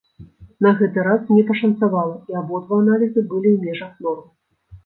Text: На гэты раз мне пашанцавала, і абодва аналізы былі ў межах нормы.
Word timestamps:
На 0.65 0.71
гэты 0.79 1.03
раз 1.07 1.21
мне 1.31 1.43
пашанцавала, 1.51 2.15
і 2.33 2.39
абодва 2.41 2.81
аналізы 2.85 3.17
былі 3.31 3.49
ў 3.55 3.63
межах 3.67 3.93
нормы. 4.09 4.27